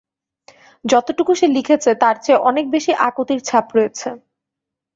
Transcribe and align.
যতটুকু 0.85 1.31
সে 1.35 1.47
লিখেছে 1.49 1.91
তার 2.01 2.15
চেয়ে 2.23 2.43
অনেক 2.49 2.65
বেশি 2.75 2.91
আকুতির 3.07 3.39
ছাপ 3.41 3.65
রয়েছে। 3.75 4.09